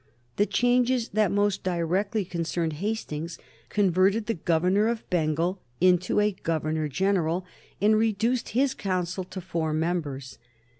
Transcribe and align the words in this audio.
The 0.37 0.47
changes 0.47 1.09
that 1.09 1.31
most 1.31 1.61
directly 1.63 2.25
concerned 2.25 2.73
Hastings 2.81 3.37
converted 3.69 4.25
the 4.25 4.33
Governor 4.33 4.87
of 4.87 5.07
Bengal 5.11 5.61
into 5.79 6.19
a 6.19 6.31
Governor 6.31 6.87
General, 6.87 7.45
and 7.79 7.95
reduced 7.95 8.49
his 8.49 8.73
Council 8.73 9.23
to 9.25 9.39
four 9.39 9.73
members. 9.73 10.39